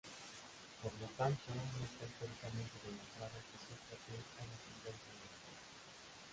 [0.81, 5.57] Por lo tanto, no está históricamente demostrado que Sócrates haya sido su inventor.